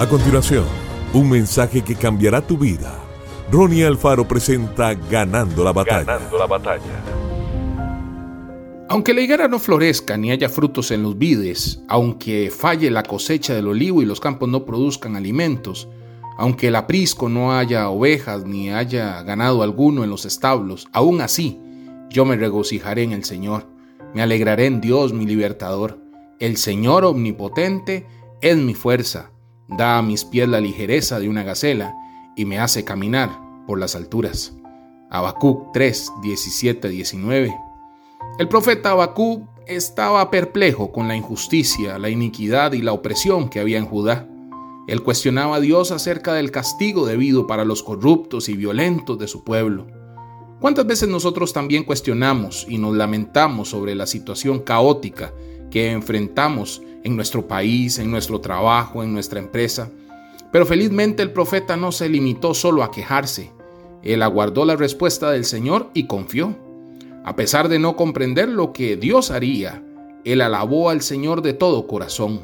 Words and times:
A 0.00 0.08
continuación, 0.08 0.64
un 1.12 1.28
mensaje 1.28 1.82
que 1.82 1.94
cambiará 1.94 2.40
tu 2.40 2.56
vida. 2.56 2.98
Ronnie 3.52 3.84
Alfaro 3.84 4.26
presenta 4.26 4.94
Ganando 4.94 5.62
la 5.62 5.74
batalla. 5.74 6.04
Ganando 6.04 6.38
la 6.38 6.46
batalla. 6.46 7.04
Aunque 8.88 9.12
la 9.12 9.20
higuera 9.20 9.46
no 9.46 9.58
florezca 9.58 10.16
ni 10.16 10.30
haya 10.30 10.48
frutos 10.48 10.90
en 10.90 11.02
los 11.02 11.18
vides, 11.18 11.82
aunque 11.86 12.50
falle 12.50 12.90
la 12.90 13.02
cosecha 13.02 13.54
del 13.54 13.68
olivo 13.68 14.00
y 14.00 14.06
los 14.06 14.20
campos 14.20 14.48
no 14.48 14.64
produzcan 14.64 15.16
alimentos, 15.16 15.86
aunque 16.38 16.68
el 16.68 16.76
aprisco 16.76 17.28
no 17.28 17.52
haya 17.52 17.90
ovejas 17.90 18.46
ni 18.46 18.70
haya 18.70 19.22
ganado 19.22 19.62
alguno 19.62 20.02
en 20.02 20.08
los 20.08 20.24
establos, 20.24 20.88
aún 20.94 21.20
así 21.20 21.60
yo 22.08 22.24
me 22.24 22.36
regocijaré 22.36 23.02
en 23.02 23.12
el 23.12 23.24
Señor, 23.24 23.66
me 24.14 24.22
alegraré 24.22 24.64
en 24.64 24.80
Dios 24.80 25.12
mi 25.12 25.26
libertador. 25.26 25.98
El 26.38 26.56
Señor 26.56 27.04
omnipotente 27.04 28.06
es 28.40 28.56
mi 28.56 28.72
fuerza, 28.72 29.30
da 29.76 29.98
a 29.98 30.02
mis 30.02 30.24
pies 30.24 30.48
la 30.48 30.60
ligereza 30.60 31.20
de 31.20 31.28
una 31.28 31.42
gacela 31.42 31.94
y 32.36 32.44
me 32.44 32.58
hace 32.58 32.84
caminar 32.84 33.30
por 33.66 33.78
las 33.78 33.94
alturas. 33.94 34.52
Habacuc 35.10 35.72
3, 35.72 36.12
17, 36.22 36.88
19. 36.88 37.54
El 38.38 38.48
profeta 38.48 38.90
Habacuc 38.90 39.48
estaba 39.66 40.30
perplejo 40.30 40.92
con 40.92 41.08
la 41.08 41.16
injusticia, 41.16 41.98
la 41.98 42.10
iniquidad 42.10 42.72
y 42.72 42.82
la 42.82 42.92
opresión 42.92 43.48
que 43.48 43.60
había 43.60 43.78
en 43.78 43.86
Judá. 43.86 44.28
Él 44.88 45.02
cuestionaba 45.02 45.56
a 45.56 45.60
Dios 45.60 45.92
acerca 45.92 46.34
del 46.34 46.50
castigo 46.50 47.06
debido 47.06 47.46
para 47.46 47.64
los 47.64 47.82
corruptos 47.82 48.48
y 48.48 48.56
violentos 48.56 49.18
de 49.18 49.28
su 49.28 49.44
pueblo. 49.44 49.86
¿Cuántas 50.60 50.86
veces 50.86 51.08
nosotros 51.08 51.52
también 51.52 51.84
cuestionamos 51.84 52.66
y 52.68 52.78
nos 52.78 52.94
lamentamos 52.94 53.68
sobre 53.68 53.94
la 53.94 54.06
situación 54.06 54.60
caótica 54.60 55.32
que 55.70 55.92
enfrentamos 55.92 56.82
en 57.04 57.16
nuestro 57.16 57.46
país, 57.46 57.98
en 57.98 58.10
nuestro 58.10 58.40
trabajo, 58.40 59.02
en 59.02 59.12
nuestra 59.12 59.38
empresa. 59.38 59.90
Pero 60.52 60.66
felizmente 60.66 61.22
el 61.22 61.32
profeta 61.32 61.76
no 61.76 61.92
se 61.92 62.08
limitó 62.08 62.54
solo 62.54 62.82
a 62.82 62.90
quejarse. 62.90 63.50
Él 64.02 64.22
aguardó 64.22 64.64
la 64.64 64.76
respuesta 64.76 65.30
del 65.30 65.44
Señor 65.44 65.90
y 65.94 66.06
confió. 66.06 66.56
A 67.24 67.36
pesar 67.36 67.68
de 67.68 67.78
no 67.78 67.96
comprender 67.96 68.48
lo 68.48 68.72
que 68.72 68.96
Dios 68.96 69.30
haría, 69.30 69.82
él 70.24 70.40
alabó 70.40 70.90
al 70.90 71.02
Señor 71.02 71.42
de 71.42 71.52
todo 71.52 71.86
corazón. 71.86 72.40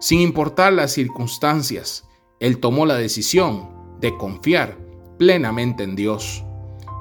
Sin 0.00 0.20
importar 0.20 0.72
las 0.72 0.92
circunstancias, 0.92 2.04
él 2.40 2.58
tomó 2.58 2.86
la 2.86 2.96
decisión 2.96 3.68
de 4.00 4.16
confiar 4.16 4.78
plenamente 5.18 5.82
en 5.82 5.94
Dios. 5.94 6.44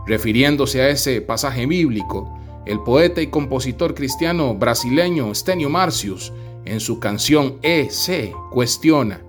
Refiriéndose 0.05 0.81
a 0.81 0.89
ese 0.89 1.21
pasaje 1.21 1.65
bíblico, 1.65 2.37
el 2.65 2.81
poeta 2.81 3.21
y 3.21 3.27
compositor 3.27 3.95
cristiano 3.95 4.53
brasileño 4.53 5.33
Stenio 5.33 5.69
Marcius, 5.69 6.33
en 6.69 6.79
su 6.79 6.99
canción 6.99 7.57
E 7.61 7.89
se 7.89 8.33
cuestiona, 8.51 9.21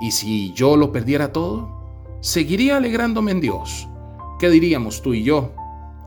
¿y 0.00 0.12
si 0.12 0.52
yo 0.54 0.76
lo 0.76 0.90
perdiera 0.90 1.32
todo? 1.32 1.68
¿Seguiría 2.20 2.78
alegrándome 2.78 3.30
en 3.32 3.40
Dios? 3.40 3.86
¿Qué 4.38 4.48
diríamos 4.48 5.02
tú 5.02 5.14
y 5.14 5.22
yo? 5.22 5.52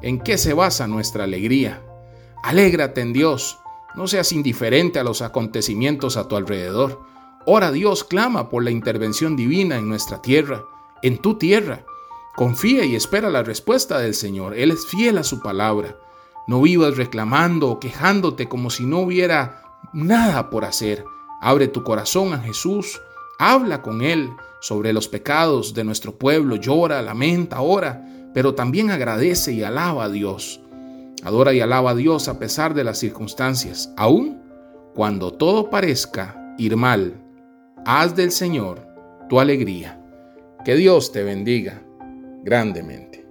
¿En 0.01 0.19
qué 0.19 0.37
se 0.37 0.53
basa 0.53 0.87
nuestra 0.87 1.25
alegría? 1.25 1.81
Alégrate 2.43 3.01
en 3.01 3.13
Dios, 3.13 3.59
no 3.95 4.07
seas 4.07 4.31
indiferente 4.31 4.99
a 4.99 5.03
los 5.03 5.21
acontecimientos 5.21 6.17
a 6.17 6.27
tu 6.27 6.35
alrededor. 6.35 7.01
Ora 7.45 7.71
Dios, 7.71 8.03
clama 8.03 8.49
por 8.49 8.63
la 8.63 8.71
intervención 8.71 9.35
divina 9.35 9.77
en 9.77 9.87
nuestra 9.87 10.21
tierra, 10.21 10.63
en 11.03 11.17
tu 11.17 11.37
tierra. 11.37 11.85
Confía 12.35 12.85
y 12.85 12.95
espera 12.95 13.29
la 13.29 13.43
respuesta 13.43 13.99
del 13.99 14.13
Señor. 14.15 14.57
Él 14.57 14.71
es 14.71 14.85
fiel 14.87 15.17
a 15.17 15.23
su 15.23 15.41
palabra. 15.41 15.97
No 16.47 16.61
vivas 16.61 16.97
reclamando 16.97 17.69
o 17.69 17.79
quejándote 17.79 18.47
como 18.47 18.69
si 18.69 18.85
no 18.85 18.99
hubiera 18.99 19.60
nada 19.93 20.49
por 20.49 20.65
hacer. 20.65 21.03
Abre 21.41 21.67
tu 21.67 21.83
corazón 21.83 22.33
a 22.33 22.39
Jesús, 22.39 23.01
habla 23.39 23.81
con 23.81 24.01
Él 24.01 24.29
sobre 24.61 24.93
los 24.93 25.07
pecados 25.07 25.73
de 25.73 25.83
nuestro 25.83 26.15
pueblo, 26.15 26.55
llora, 26.55 27.01
lamenta, 27.01 27.61
ora, 27.61 28.05
pero 28.33 28.53
también 28.53 28.91
agradece 28.91 29.51
y 29.53 29.63
alaba 29.63 30.05
a 30.05 30.09
Dios. 30.09 30.61
Adora 31.23 31.53
y 31.53 31.61
alaba 31.61 31.91
a 31.91 31.95
Dios 31.95 32.27
a 32.27 32.39
pesar 32.39 32.73
de 32.73 32.83
las 32.83 32.99
circunstancias, 32.99 33.91
aun 33.97 34.41
cuando 34.93 35.33
todo 35.33 35.69
parezca 35.69 36.55
ir 36.57 36.75
mal. 36.77 37.15
Haz 37.85 38.15
del 38.15 38.31
Señor 38.31 38.87
tu 39.29 39.39
alegría. 39.39 39.97
Que 40.63 40.75
Dios 40.75 41.11
te 41.11 41.23
bendiga 41.23 41.81
grandemente. 42.43 43.25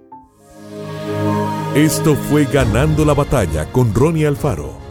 Esto 1.75 2.15
fue 2.15 2.45
Ganando 2.45 3.05
la 3.05 3.13
Batalla 3.13 3.71
con 3.71 3.93
Ronnie 3.93 4.27
Alfaro. 4.27 4.90